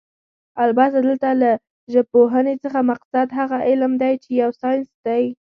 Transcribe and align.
البته 0.63 0.97
دلته 1.07 1.29
له 1.41 1.51
ژبپوهنې 1.93 2.55
څخه 2.63 2.79
مقصد 2.91 3.27
هغه 3.39 3.57
علم 3.67 3.91
دی 4.01 4.13
چې 4.23 4.29
يو 4.41 4.49
ساينس 4.61 4.89
دی 5.05 5.23